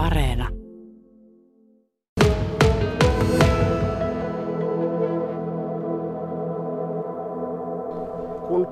Areena. 0.00 0.48
Kun 8.48 8.68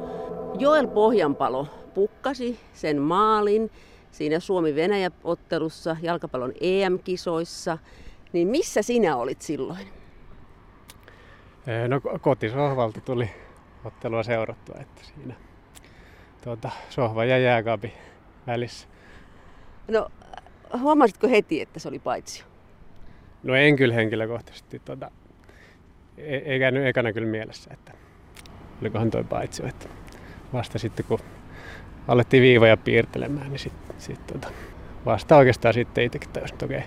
Joel 0.58 0.86
Pohjanpalo 0.86 1.66
pukkasi 1.94 2.60
sen 2.72 3.00
maalin 3.00 3.70
siinä 4.10 4.40
Suomi-Venäjä-ottelussa 4.40 5.96
jalkapallon 6.02 6.52
EM-kisoissa, 6.60 7.78
niin 8.32 8.48
missä 8.48 8.82
sinä 8.82 9.16
olit 9.16 9.42
silloin? 9.42 9.88
No 11.88 12.18
kotisohvalta 12.20 13.00
tuli 13.00 13.30
ottelua 13.84 14.22
seurattua, 14.22 14.76
että 14.80 15.02
siinä 15.04 15.34
tuota, 16.44 16.70
sohva 16.90 17.24
ja 17.24 17.38
jääkaapi 17.38 17.92
välissä. 18.46 18.88
No 19.88 20.08
huomasitko 20.80 21.28
heti, 21.28 21.60
että 21.60 21.80
se 21.80 21.88
oli 21.88 21.98
paitsio? 21.98 22.44
No 23.42 23.54
en 23.54 23.76
kyllä 23.76 23.94
henkilökohtaisesti, 23.94 24.82
tuota, 24.84 25.10
e- 26.18 26.36
eikä 26.36 26.70
nyt 26.70 26.86
ekana 26.86 27.12
kyllä 27.12 27.28
mielessä, 27.28 27.70
että 27.72 27.92
olikohan 28.82 29.10
toi 29.10 29.24
paitsio. 29.24 29.66
Että 29.66 29.88
vasta 30.52 30.78
sitten 30.78 31.04
kun 31.06 31.18
alettiin 32.08 32.42
viivoja 32.42 32.76
piirtelemään, 32.76 33.50
niin 33.50 33.58
sitten 33.58 33.96
sit, 33.98 34.26
tuota, 34.26 34.48
vasta 35.06 35.36
oikeastaan 35.36 35.74
sitten 35.74 36.04
itsekin 36.04 36.30
tajusin, 36.30 36.54
että 36.54 36.64
okei, 36.64 36.82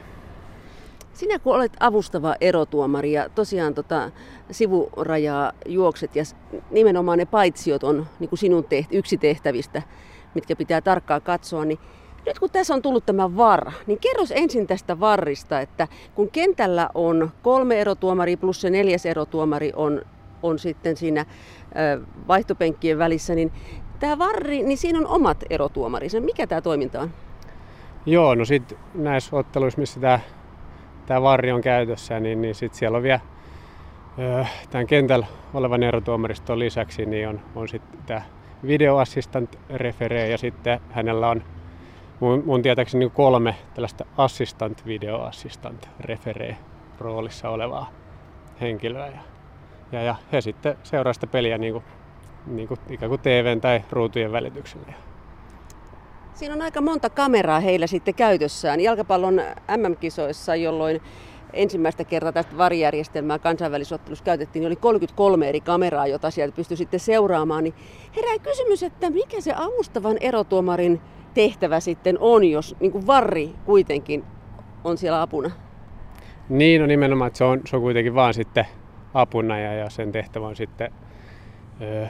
Sinä 1.13 1.39
kun 1.39 1.55
olet 1.55 1.77
avustava 1.79 2.35
erotuomari 2.41 3.11
ja 3.11 3.29
tosiaan 3.29 3.73
tota, 3.73 4.11
sivurajaa 4.51 5.51
juokset 5.65 6.15
ja 6.15 6.23
nimenomaan 6.71 7.17
ne 7.17 7.25
paitsiot 7.25 7.83
on 7.83 8.07
niin 8.19 8.29
kuin 8.29 8.39
sinun 8.39 8.63
teht- 8.63 8.87
yksi 8.91 9.17
tehtävistä, 9.17 9.81
mitkä 10.35 10.55
pitää 10.55 10.81
tarkkaan 10.81 11.21
katsoa, 11.21 11.65
niin 11.65 11.79
nyt 12.25 12.39
kun 12.39 12.49
tässä 12.49 12.73
on 12.73 12.81
tullut 12.81 13.05
tämä 13.05 13.37
VAR, 13.37 13.71
niin 13.87 13.99
kerros 13.99 14.31
ensin 14.35 14.67
tästä 14.67 14.99
VARista, 14.99 15.59
että 15.59 15.87
kun 16.15 16.29
kentällä 16.31 16.89
on 16.93 17.31
kolme 17.41 17.81
erotuomaria 17.81 18.37
plus 18.37 18.61
se 18.61 18.69
neljäs 18.69 19.05
erotuomari 19.05 19.71
on, 19.75 20.01
on 20.43 20.59
sitten 20.59 20.97
siinä 20.97 21.25
vaihtopenkkien 22.27 22.97
välissä, 22.97 23.35
niin 23.35 23.51
tämä 23.99 24.17
VARri, 24.17 24.63
niin 24.63 24.77
siinä 24.77 24.99
on 24.99 25.07
omat 25.07 25.43
erotuomarinsa. 25.49 26.19
Mikä 26.19 26.47
tämä 26.47 26.61
toiminta 26.61 27.01
on? 27.01 27.11
Joo, 28.05 28.35
no 28.35 28.45
sitten 28.45 28.77
näissä 28.93 29.35
otteluissa, 29.35 29.79
missä 29.79 29.99
tämä 29.99 30.19
tämä 31.05 31.21
varri 31.21 31.51
on 31.51 31.61
käytössä, 31.61 32.19
niin, 32.19 32.41
niin 32.41 32.55
sitten 32.55 32.79
siellä 32.79 32.97
on 32.97 33.03
vielä 33.03 33.19
tämän 34.69 34.87
kentällä 34.87 35.25
olevan 35.53 35.83
erotuomariston 35.83 36.59
lisäksi 36.59 37.05
niin 37.05 37.27
on, 37.27 37.41
on 37.55 37.67
sitten 37.67 37.99
tämä 38.05 38.21
videoassistant 38.67 39.59
referee 39.69 40.29
ja 40.29 40.37
sitten 40.37 40.79
hänellä 40.91 41.29
on 41.29 41.43
mun, 42.21 42.43
mun 42.45 42.61
tietääkseni 42.61 43.05
niin 43.05 43.11
kolme 43.11 43.55
tällaista 43.73 44.05
assistant 44.17 44.85
videoassistant 44.85 45.89
referee 45.99 46.57
roolissa 46.99 47.49
olevaa 47.49 47.89
henkilöä. 48.61 49.07
Ja, 49.07 49.21
ja, 49.91 50.03
ja 50.03 50.15
he 50.31 50.41
sitten 50.41 50.77
seuraa 50.83 51.13
sitä 51.13 51.27
peliä 51.27 51.57
niin 51.57 51.73
kuin, 51.73 51.83
niin 52.47 52.67
kuin 52.67 52.79
ikään 52.89 53.09
kuin 53.09 53.21
TVn 53.21 53.61
tai 53.61 53.83
ruutujen 53.91 54.31
välityksellä. 54.31 54.93
Siinä 56.33 56.55
on 56.55 56.61
aika 56.61 56.81
monta 56.81 57.09
kameraa 57.09 57.59
heillä 57.59 57.87
sitten 57.87 58.13
käytössään. 58.13 58.79
Jalkapallon 58.79 59.41
MM-kisoissa, 59.77 60.55
jolloin 60.55 61.01
ensimmäistä 61.53 62.03
kertaa 62.03 62.31
tästä 62.31 62.57
varijärjestelmää 62.57 63.39
kansainvälisottelussa 63.39 64.25
käytettiin, 64.25 64.61
niin 64.61 64.67
oli 64.67 64.75
33 64.75 65.49
eri 65.49 65.61
kameraa, 65.61 66.07
jota 66.07 66.31
sieltä 66.31 66.55
pystyi 66.55 66.77
sitten 66.77 66.99
seuraamaan. 66.99 67.63
Niin 67.63 67.73
herää 68.15 68.39
kysymys, 68.39 68.83
että 68.83 69.09
mikä 69.09 69.41
se 69.41 69.53
avustavan 69.55 70.17
erotuomarin 70.21 71.01
tehtävä 71.33 71.79
sitten 71.79 72.17
on, 72.19 72.43
jos 72.43 72.75
niin 72.79 72.91
kuin 72.91 73.07
varri 73.07 73.49
kuitenkin 73.65 74.23
on 74.83 74.97
siellä 74.97 75.21
apuna? 75.21 75.51
Niin, 76.49 76.81
no 76.81 76.87
nimenomaan, 76.87 77.27
että 77.27 77.37
se 77.37 77.43
on, 77.43 77.61
se 77.65 77.75
on 77.75 77.81
kuitenkin 77.81 78.15
vaan 78.15 78.33
sitten 78.33 78.65
apuna 79.13 79.59
ja, 79.59 79.73
ja 79.73 79.89
sen 79.89 80.11
tehtävä 80.11 80.47
on 80.47 80.55
sitten 80.55 80.91
ö, 81.81 82.07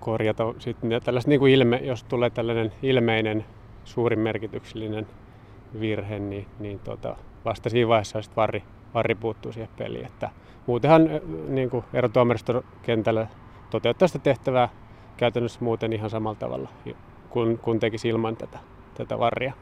korjata 0.00 0.54
sitten 0.58 1.00
tällaista 1.04 1.28
niin 1.28 1.40
kuin 1.40 1.52
ilme, 1.52 1.76
jos 1.76 2.04
tulee 2.04 2.30
tällainen 2.30 2.72
ilmeinen 2.82 3.44
suurin 3.84 4.18
merkityksellinen 4.18 5.06
virhe, 5.80 6.18
niin, 6.18 6.46
niin 6.58 6.78
tota, 6.78 7.16
vasta 7.44 7.70
siinä 7.70 7.88
vaiheessa 7.88 8.22
sitten 8.22 8.36
varri, 8.36 8.62
varri 8.94 9.14
puuttuu 9.14 9.52
siihen 9.52 9.70
peliin. 9.78 10.06
Että 10.06 10.30
muutenhan 10.66 11.08
niin 11.48 11.70
kuin 11.70 11.84
erotuomaristokentällä 11.92 13.26
toteuttaa 13.70 14.08
sitä 14.08 14.18
tehtävää 14.18 14.68
käytännössä 15.16 15.58
muuten 15.62 15.92
ihan 15.92 16.10
samalla 16.10 16.38
tavalla 16.38 16.68
kuin, 17.34 17.58
kun 17.58 17.80
tekisi 17.80 18.08
ilman 18.08 18.36
tätä, 18.36 18.58
tätä 18.94 19.18
varria. 19.18 19.52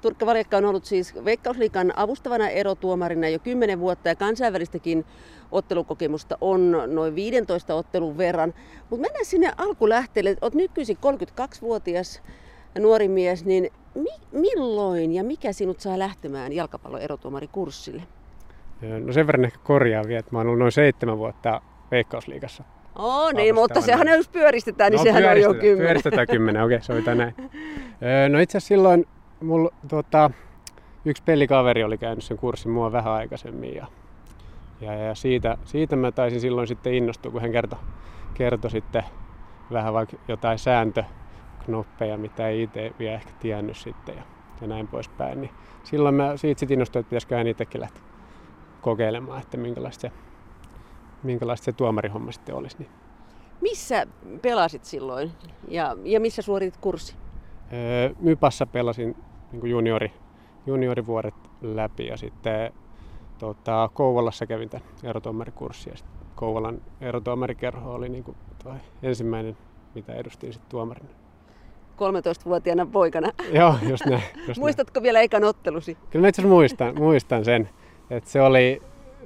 Turkka 0.00 0.26
Varjakka 0.26 0.56
on 0.56 0.64
ollut 0.64 0.84
siis 0.84 1.14
Veikkausliikan 1.24 1.92
avustavana 1.96 2.48
erotuomarina 2.48 3.28
jo 3.28 3.38
10 3.38 3.80
vuotta 3.80 4.08
ja 4.08 4.14
kansainvälistäkin 4.14 5.04
ottelukokemusta 5.50 6.38
on 6.40 6.72
noin 6.86 7.14
15 7.14 7.74
ottelun 7.74 8.18
verran. 8.18 8.54
Mutta 8.90 9.02
mennään 9.02 9.24
sinne 9.24 9.52
alkulähteelle. 9.56 10.36
Olet 10.40 10.54
nykyisin 10.54 10.96
32-vuotias 10.96 12.22
nuori 12.78 13.08
mies, 13.08 13.44
niin 13.44 13.70
mi- 13.94 14.40
milloin 14.40 15.12
ja 15.12 15.24
mikä 15.24 15.52
sinut 15.52 15.80
saa 15.80 15.98
lähtemään 15.98 16.52
jalkapallon 16.52 17.00
erotuomarikurssille? 17.00 18.02
No 19.04 19.12
sen 19.12 19.26
verran 19.26 19.44
ehkä 19.44 19.58
korjaan 19.64 20.08
vielä, 20.08 20.20
että 20.20 20.32
mä 20.32 20.38
oon 20.38 20.46
ollut 20.46 20.58
noin 20.58 20.72
seitsemän 20.72 21.18
vuotta 21.18 21.60
Veikkausliigassa. 21.90 22.64
Oh, 22.96 23.32
niin, 23.32 23.54
mutta 23.54 23.80
sehän 23.80 24.08
jos 24.08 24.28
pyöristetään, 24.28 24.92
niin 24.92 24.98
no, 24.98 25.02
sehän 25.02 25.30
on 25.30 25.40
jo 25.40 25.54
kymmenen. 25.54 25.76
Pyöristetään 25.76 26.26
kymmenen, 26.26 26.62
okei, 26.62 26.76
okay, 26.76 26.84
sovitaan 26.84 27.18
näin. 27.18 27.34
No 28.28 28.38
itse 28.38 28.58
asiassa 28.58 28.68
silloin 28.68 29.06
mulla 29.40 29.70
tota, 29.88 30.30
yksi 31.04 31.22
pelikaveri 31.22 31.84
oli 31.84 31.98
käynyt 31.98 32.24
sen 32.24 32.36
kurssin 32.36 32.72
mua 32.72 32.92
vähän 32.92 33.12
aikaisemmin 33.12 33.74
ja, 33.74 33.86
ja, 34.80 34.94
ja 34.94 35.14
siitä, 35.14 35.58
siitä 35.64 35.96
mä 35.96 36.12
taisin 36.12 36.40
silloin 36.40 36.68
sitten 36.68 36.94
innostua, 36.94 37.32
kun 37.32 37.40
hän 37.40 37.52
kertoi, 37.52 37.78
kertoi 38.34 38.70
sitten 38.70 39.02
vähän 39.72 39.94
vaikka 39.94 40.16
jotain 40.28 40.58
sääntö, 40.58 41.04
knoppeja, 41.64 42.18
mitä 42.18 42.48
ei 42.48 42.62
itse 42.62 42.92
vielä 42.98 43.14
ehkä 43.14 43.30
tiennyt 43.40 43.76
sitten 43.76 44.16
ja, 44.16 44.22
ja 44.60 44.66
näin 44.66 44.88
poispäin. 44.88 45.40
Niin 45.40 45.50
silloin 45.84 46.14
mä 46.14 46.36
siitä 46.36 46.60
sitten 46.60 46.74
innostuin, 46.74 47.00
että 47.00 47.10
pitäisiköhän 47.10 47.46
itsekin 47.46 47.80
lähteä 47.80 48.02
kokeilemaan, 48.80 49.40
että 49.40 49.56
minkälaista 49.56 50.00
se, 50.00 50.12
minkälaista 51.22 51.64
se 51.64 51.72
tuomarihomma 51.72 52.32
sitten 52.32 52.54
olisi. 52.54 52.76
Niin. 52.78 52.90
Missä 53.60 54.06
pelasit 54.42 54.84
silloin 54.84 55.32
ja, 55.68 55.96
ja 56.04 56.20
missä 56.20 56.42
suoritit 56.42 56.76
kurssi? 56.76 57.14
Öö, 57.72 58.14
Mypassa 58.20 58.66
pelasin 58.66 59.16
niin 59.52 59.70
juniori, 59.70 60.12
juniorivuodet 60.66 61.34
läpi 61.62 62.06
ja 62.06 62.16
sitten 62.16 62.72
tota, 63.38 63.90
Kouvolassa 63.94 64.46
kävin 64.46 64.70
tämän 64.70 64.88
erotuomarikurssin 65.02 65.92
ja 65.92 65.96
Kouvolan 66.34 66.82
erotuomarikerho 67.00 67.94
oli 67.94 68.08
niin 68.08 68.24
kuin 68.24 68.36
ensimmäinen, 69.02 69.56
mitä 69.94 70.12
edustin 70.12 70.52
sitten 70.52 70.70
tuomarina. 70.70 71.08
13-vuotiaana 71.96 72.86
poikana. 72.86 73.32
Joo, 73.52 73.74
just 73.88 74.06
näin. 74.06 74.22
Just 74.48 74.60
Muistatko 74.60 75.00
näin. 75.00 75.02
vielä 75.02 75.20
ekan 75.20 75.44
ottelusi? 75.44 75.96
Kyllä 76.10 76.24
mä 76.24 76.28
itse 76.28 76.46
muistan, 76.46 76.94
muistan 76.98 77.44
sen. 77.44 77.68
Että 78.10 78.30
se 78.30 78.42
oli, 78.42 78.80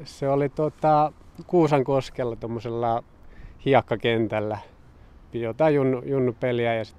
se 0.05 0.29
oli 0.29 0.49
tota, 0.49 1.12
Kuusankoskella 1.47 2.37
tuommoisella 2.37 3.05
hiekkakentällä 3.65 4.59
jotain 5.33 5.75
junnu, 5.75 6.03
junnupeliä 6.05 6.75
ja 6.75 6.85
sit, 6.85 6.97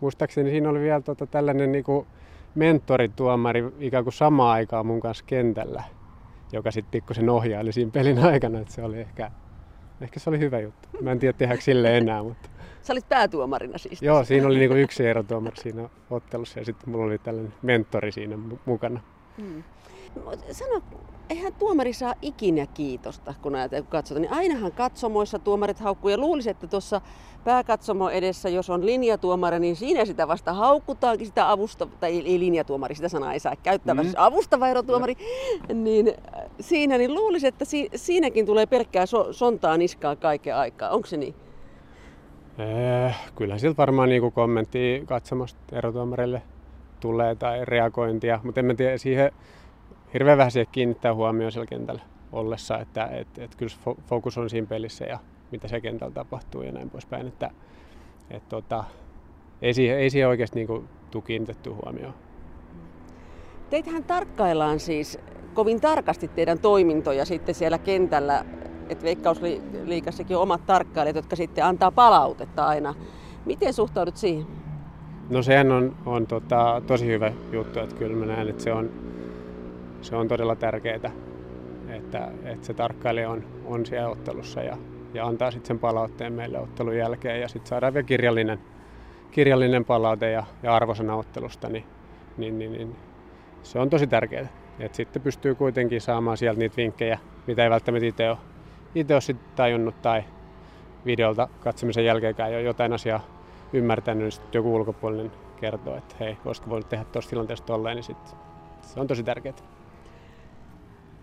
muistaakseni 0.00 0.50
siinä 0.50 0.68
oli 0.68 0.80
vielä 0.80 1.00
tota, 1.00 1.26
tällainen 1.26 1.72
niinku 1.72 2.06
mentorituomari 2.54 3.64
ikään 3.80 4.04
kuin 4.04 4.14
samaan 4.14 4.54
aikaan 4.54 4.86
mun 4.86 5.00
kanssa 5.00 5.24
kentällä, 5.26 5.82
joka 6.52 6.70
sitten 6.70 6.90
pikkusen 6.90 7.30
ohjaili 7.30 7.72
siinä 7.72 7.90
pelin 7.90 8.18
aikana, 8.18 8.58
että 8.58 8.74
se 8.74 8.82
oli 8.82 9.00
ehkä, 9.00 9.30
ehkä 10.00 10.20
se 10.20 10.30
oli 10.30 10.38
hyvä 10.38 10.60
juttu. 10.60 10.88
Mä 11.00 11.12
en 11.12 11.18
tiedä 11.18 11.38
tehdäänkö 11.38 11.64
sille 11.64 11.96
enää, 11.96 12.22
mutta 12.22 12.48
Sä 12.82 12.92
olit 12.92 13.08
päätuomarina 13.08 13.78
siis. 13.78 14.02
Joo, 14.02 14.24
siinä 14.24 14.46
oli 14.46 14.58
niinku 14.58 14.74
yksi 14.74 15.06
erotuomari 15.06 15.56
siinä 15.56 15.88
ottelussa 16.10 16.58
ja 16.58 16.64
sitten 16.64 16.90
mulla 16.90 17.04
oli 17.04 17.18
tällainen 17.18 17.54
mentori 17.62 18.12
siinä 18.12 18.38
mukana. 18.66 19.00
Hmm. 19.38 19.62
Sano, 20.50 20.82
eihän 21.30 21.52
tuomari 21.54 21.92
saa 21.92 22.14
ikinä 22.22 22.66
kiitosta, 22.66 23.34
kun 23.42 23.52
katsotaan. 23.88 24.22
Niin 24.22 24.32
ainahan 24.32 24.72
katsomoissa 24.72 25.38
tuomarit 25.38 25.78
haukkuu 25.78 26.10
ja 26.10 26.18
luulisi, 26.18 26.50
että 26.50 26.66
tuossa 26.66 27.00
pääkatsomo 27.44 28.08
edessä, 28.08 28.48
jos 28.48 28.70
on 28.70 28.86
linjatuomari, 28.86 29.58
niin 29.58 29.76
siinä 29.76 30.04
sitä 30.04 30.28
vasta 30.28 30.52
haukutaankin 30.52 31.26
sitä 31.26 31.50
avusta, 31.50 31.86
tai 32.00 32.20
ei 32.20 32.38
linjatuomari, 32.38 32.94
sitä 32.94 33.08
sanaa 33.08 33.32
ei 33.32 33.40
saa 33.40 33.56
käyttää, 33.62 33.94
mm. 33.94 34.00
avustava 34.16 34.68
erotuomari, 34.68 35.14
niin 35.74 36.08
äh, 36.08 36.44
siinä 36.60 36.98
niin 36.98 37.14
luulisi, 37.14 37.46
että 37.46 37.64
si- 37.64 37.90
siinäkin 37.94 38.46
tulee 38.46 38.66
pelkkää 38.66 39.06
so- 39.06 39.32
sontaa 39.32 39.76
niskaa 39.76 40.16
kaiken 40.16 40.56
aikaa. 40.56 40.90
Onko 40.90 41.06
se 41.06 41.16
niin? 41.16 41.34
Eh, 42.58 43.16
kyllä 43.34 43.58
siltä 43.58 43.76
varmaan 43.76 44.08
niin 44.08 44.32
kommentti 44.32 45.02
katsomasta 45.06 45.76
erotuomarille 45.76 46.42
tulee 47.00 47.34
tai 47.34 47.64
reagointia, 47.64 48.40
mutta 48.44 48.60
en 48.60 48.66
mä 48.66 48.74
tiedä, 48.74 48.98
siihen 48.98 49.32
hirveän 50.14 50.38
vähän 50.38 50.50
siihen 50.50 50.72
kiinnittää 50.72 51.14
huomioon 51.14 51.52
siellä 51.52 51.66
kentällä 51.66 52.02
ollessa, 52.32 52.78
että 52.78 53.06
et, 53.06 53.38
et 53.38 53.54
kyllä 53.54 53.72
fokus 54.06 54.38
on 54.38 54.50
siinä 54.50 54.66
pelissä 54.66 55.04
ja 55.04 55.18
mitä 55.52 55.68
se 55.68 55.80
kentällä 55.80 56.14
tapahtuu 56.14 56.62
ja 56.62 56.72
näin 56.72 56.90
poispäin, 56.90 57.26
että 57.26 57.50
et, 58.30 58.48
tota, 58.48 58.84
ei, 59.62 59.74
siihen, 59.74 59.98
ei 59.98 60.10
siihen 60.10 60.28
oikeasti 60.28 60.58
niin 60.58 60.66
kuin, 60.66 60.88
kiinnitetty 61.24 61.70
huomioon. 61.70 62.14
Teitähän 63.70 64.04
tarkkaillaan 64.04 64.80
siis 64.80 65.18
kovin 65.54 65.80
tarkasti 65.80 66.28
teidän 66.28 66.58
toimintoja 66.58 67.24
sitten 67.24 67.54
siellä 67.54 67.78
kentällä, 67.78 68.44
että 68.88 69.04
Veikkausliikassakin 69.04 70.36
on 70.36 70.42
omat 70.42 70.66
tarkkailijat, 70.66 71.16
jotka 71.16 71.36
sitten 71.36 71.64
antaa 71.64 71.90
palautetta 71.90 72.66
aina. 72.66 72.94
Miten 73.44 73.72
suhtaudut 73.72 74.16
siihen? 74.16 74.46
No 75.30 75.42
sehän 75.42 75.72
on, 75.72 75.96
on 76.06 76.26
tota, 76.26 76.82
tosi 76.86 77.06
hyvä 77.06 77.32
juttu, 77.52 77.80
että 77.80 77.96
kyllä 77.96 78.16
mä 78.16 78.26
näen, 78.26 78.48
että 78.48 78.62
se 78.62 78.72
on, 78.72 78.90
se 80.04 80.16
on 80.16 80.28
todella 80.28 80.56
tärkeää, 80.56 80.96
että, 81.88 82.30
että 82.44 82.66
se 82.66 82.74
tarkkailija 82.74 83.30
on, 83.30 83.44
on 83.64 83.86
siellä 83.86 84.08
ottelussa 84.08 84.62
ja, 84.62 84.76
ja 85.14 85.26
antaa 85.26 85.50
sitten 85.50 85.68
sen 85.68 85.78
palautteen 85.78 86.32
meille 86.32 86.58
ottelun 86.58 86.96
jälkeen 86.96 87.40
ja 87.40 87.48
sitten 87.48 87.68
saadaan 87.68 87.94
vielä 87.94 88.06
kirjallinen, 88.06 88.58
kirjallinen 89.30 89.84
palaute 89.84 90.30
ja, 90.30 90.44
ja 90.62 90.74
arvosana 90.74 91.16
ottelusta, 91.16 91.68
niin, 91.68 91.84
niin, 92.36 92.58
niin, 92.58 92.72
niin 92.72 92.96
se 93.62 93.78
on 93.78 93.90
tosi 93.90 94.06
tärkeää. 94.06 94.48
Et 94.78 94.94
sitten 94.94 95.22
pystyy 95.22 95.54
kuitenkin 95.54 96.00
saamaan 96.00 96.36
sieltä 96.36 96.58
niitä 96.58 96.76
vinkkejä, 96.76 97.18
mitä 97.46 97.64
ei 97.64 97.70
välttämättä 97.70 98.06
itse 98.06 98.30
ole, 98.30 98.38
itse 98.94 99.14
ole 99.14 99.36
tajunnut 99.56 100.02
tai 100.02 100.24
videolta 101.06 101.48
katsomisen 101.60 102.04
jälkeenkään 102.04 102.52
jo 102.52 102.60
jotain 102.60 102.92
asiaa 102.92 103.20
ymmärtänyt, 103.72 104.22
niin 104.22 104.32
sitten 104.32 104.58
joku 104.58 104.74
ulkopuolinen 104.74 105.32
kertoo, 105.56 105.96
että 105.96 106.14
hei, 106.20 106.36
olisiko 106.44 106.70
voinut 106.70 106.88
tehdä 106.88 107.04
tuossa 107.04 107.30
tilanteessa 107.30 107.64
tolleen, 107.64 107.96
niin 107.96 108.04
sit 108.04 108.36
se 108.82 109.00
on 109.00 109.06
tosi 109.06 109.22
tärkeää. 109.22 109.83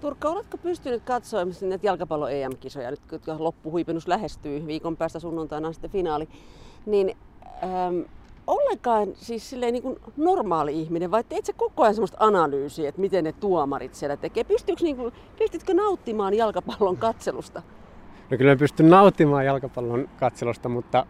Turkka, 0.02 0.30
oletko 0.30 0.58
pystynyt 0.58 1.04
katsomaan 1.04 1.48
näitä 1.62 1.88
jalkapallo 1.88 2.28
EM-kisoja, 2.28 2.92
nyt 2.92 3.02
kun 3.26 3.44
loppuhuipennus 3.44 4.08
lähestyy, 4.08 4.68
viikon 4.68 4.98
päästä 4.98 5.20
sunnuntaina 5.20 5.74
sitten 5.74 5.92
finaali, 5.92 6.30
niin 6.86 7.18
äm, 7.64 8.06
ollenkaan 8.48 9.08
siis 9.14 9.50
silleen 9.50 9.74
niin 9.74 9.84
kuin 9.84 10.00
normaali 10.18 10.82
ihminen, 10.82 11.12
vai 11.12 11.24
teet 11.24 11.46
sä 11.46 11.54
koko 11.54 11.84
ajan 11.84 11.96
semmoista 11.96 12.18
analyysiä, 12.20 12.90
että 12.90 13.02
miten 13.02 13.24
ne 13.24 13.32
tuomarit 13.32 13.96
siellä 13.96 14.18
tekee? 14.18 14.44
Pystytkö, 14.44 14.84
niin 14.84 14.96
kuin, 14.96 15.14
pystytkö 15.38 15.74
nauttimaan 15.74 16.34
jalkapallon 16.34 16.98
katselusta? 16.98 17.62
No 18.32 18.38
kyllä 18.38 18.56
pystyn 18.56 18.90
nauttimaan 18.90 19.46
jalkapallon 19.46 20.10
katselusta, 20.20 20.70
mutta 20.70 21.06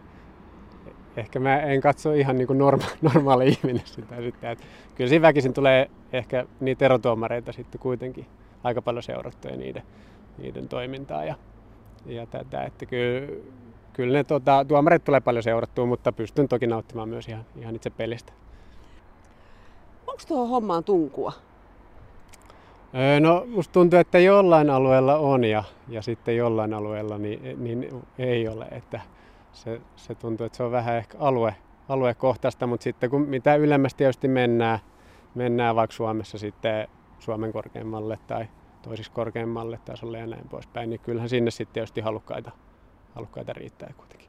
ehkä 1.16 1.40
mä 1.40 1.60
en 1.60 1.80
katso 1.80 2.12
ihan 2.12 2.38
niin 2.38 2.46
kuin 2.46 2.58
norma- 2.58 2.96
normaali 3.12 3.48
ihminen 3.48 3.86
sitä 3.86 4.20
sitten. 4.20 4.50
Että 4.50 4.64
kyllä 4.94 5.08
siinä 5.08 5.22
väkisin 5.22 5.52
tulee 5.54 5.90
ehkä 6.12 6.46
niitä 6.60 6.84
erotuomareita 6.84 7.52
sitten 7.52 7.80
kuitenkin 7.80 8.26
aika 8.64 8.82
paljon 8.82 9.02
seurattuja 9.02 9.56
niiden, 9.56 9.82
niiden 10.38 10.68
toimintaa 10.68 11.24
ja, 11.24 11.34
ja 12.06 12.26
tätä, 12.26 12.62
että 12.62 12.86
kyllä, 12.86 13.32
kyllä 13.92 14.18
ne 14.18 14.24
tuota, 14.24 14.64
tuomarit 14.68 15.04
tulee 15.04 15.20
paljon 15.20 15.42
seurattua, 15.42 15.86
mutta 15.86 16.12
pystyn 16.12 16.48
toki 16.48 16.66
nauttimaan 16.66 17.08
myös 17.08 17.28
ihan, 17.28 17.44
ihan 17.56 17.76
itse 17.76 17.90
pelistä. 17.90 18.32
Onko 20.06 20.22
tuohon 20.28 20.48
hommaan 20.48 20.84
tunkua? 20.84 21.32
Öö, 22.94 23.20
no 23.20 23.44
musta 23.46 23.72
tuntuu, 23.72 23.98
että 23.98 24.18
jollain 24.18 24.70
alueella 24.70 25.16
on 25.16 25.44
ja, 25.44 25.64
ja 25.88 26.02
sitten 26.02 26.36
jollain 26.36 26.74
alueella 26.74 27.18
niin, 27.18 27.64
niin 27.64 28.02
ei 28.18 28.48
ole. 28.48 28.64
Että 28.70 29.00
se, 29.52 29.80
se 29.96 30.14
tuntuu, 30.14 30.46
että 30.46 30.56
se 30.56 30.62
on 30.62 30.72
vähän 30.72 30.96
ehkä 30.96 31.18
alue, 31.18 31.54
aluekohtaista, 31.88 32.66
mutta 32.66 32.84
sitten 32.84 33.10
kun 33.10 33.22
mitä 33.22 33.54
ylemmästi 33.54 33.98
tietysti 33.98 34.28
mennään, 34.28 34.78
mennään 35.34 35.76
vaikka 35.76 35.96
Suomessa 35.96 36.38
sitten 36.38 36.88
Suomen 37.22 37.52
korkeimmalle 37.52 38.18
tai 38.26 38.46
toisiksi 38.82 39.12
korkeimmalle 39.12 39.80
tasolle 39.84 40.18
ja 40.18 40.26
näin 40.26 40.48
poispäin, 40.48 40.90
niin 40.90 41.00
kyllähän 41.00 41.28
sinne 41.28 41.50
sitten 41.50 41.74
tietysti 41.74 42.00
halukkaita, 42.00 42.50
halukkaita 43.14 43.52
riittää 43.52 43.92
kuitenkin. 43.96 44.28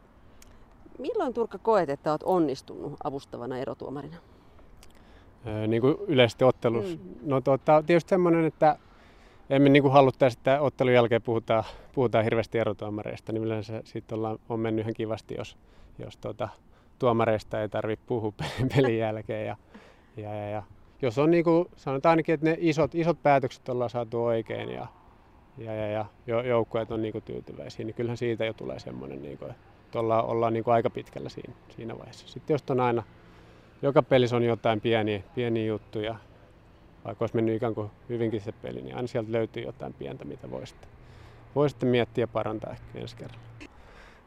Milloin 0.99 1.33
Turkka 1.33 1.57
koet, 1.57 1.89
että 1.89 2.11
olet 2.11 2.23
onnistunut 2.23 2.93
avustavana 3.03 3.57
erotuomarina? 3.57 4.17
Öö, 5.47 5.67
niin 5.67 5.81
kuin 5.81 5.95
yleisesti 6.07 6.43
ottelussa. 6.43 6.97
Mm. 6.97 7.15
No 7.21 7.41
tota, 7.41 7.83
tietysti 7.85 8.09
semmoinen, 8.09 8.45
että 8.45 8.77
emme 9.49 9.69
niin 9.69 9.83
kuin 9.83 9.93
haluttaisi, 9.93 10.37
että 10.39 10.61
ottelun 10.61 10.93
jälkeen 10.93 11.21
puhutaan, 11.21 11.63
puhutaan 11.93 12.23
hirveästi 12.23 12.57
erotuomareista, 12.57 13.31
niin 13.31 13.43
yleensä 13.43 13.81
sitten 13.85 14.17
ollaan, 14.17 14.39
on 14.49 14.59
mennyt 14.59 14.83
ihan 14.83 14.93
kivasti, 14.93 15.35
jos, 15.37 15.57
jos 15.99 16.17
tuota, 16.17 16.49
tuomareista 16.99 17.61
ei 17.61 17.69
tarvitse 17.69 18.05
puhua 18.07 18.33
pelin 18.75 18.97
jälkeen. 18.97 19.47
Ja, 19.47 19.57
ja, 20.17 20.35
ja, 20.35 20.49
ja 20.49 20.63
jos 21.03 21.17
on 21.17 21.31
niin 21.31 21.43
kuin, 21.43 21.67
sanotaan 21.75 22.11
ainakin, 22.11 22.33
että 22.33 22.45
ne 22.45 22.57
isot, 22.59 22.95
isot 22.95 23.23
päätökset 23.23 23.69
ollaan 23.69 23.89
saatu 23.89 24.23
oikein 24.23 24.69
ja, 24.69 24.87
ja, 25.57 25.73
ja, 25.73 26.05
ja 26.27 26.41
joukkueet 26.41 26.91
on 26.91 27.01
niin 27.01 27.11
kuin 27.11 27.23
tyytyväisiä, 27.23 27.85
niin 27.85 27.95
kyllähän 27.95 28.17
siitä 28.17 28.45
jo 28.45 28.53
tulee 28.53 28.79
semmoinen, 28.79 29.21
niin 29.21 29.37
kuin, 29.37 29.51
että 29.51 29.99
ollaan, 29.99 30.25
ollaan 30.25 30.53
niin 30.53 30.63
kuin 30.63 30.73
aika 30.73 30.89
pitkällä 30.89 31.29
siinä, 31.29 31.53
siinä 31.69 31.97
vaiheessa. 31.97 32.27
Sitten 32.27 32.53
jos 32.53 32.63
on 32.69 32.79
aina, 32.79 33.03
joka 33.81 34.03
pelissä 34.03 34.35
on 34.35 34.43
jotain 34.43 34.81
pieniä, 34.81 35.21
pieniä 35.35 35.65
juttuja, 35.65 36.15
vaikka 37.05 37.23
olisi 37.23 37.35
mennyt 37.35 37.55
ikään 37.55 37.75
kuin 37.75 37.91
hyvinkin 38.09 38.41
se 38.41 38.51
peli, 38.51 38.81
niin 38.81 38.95
aina 38.95 39.07
sieltä 39.07 39.31
löytyy 39.31 39.63
jotain 39.63 39.93
pientä, 39.93 40.25
mitä 40.25 40.51
voi 40.51 40.67
sitten, 40.67 40.89
voi 41.55 41.69
sitten 41.69 41.89
miettiä 41.89 42.23
ja 42.23 42.27
parantaa 42.27 42.71
ehkä 42.71 42.99
ensi 42.99 43.15
kerralla. 43.15 43.52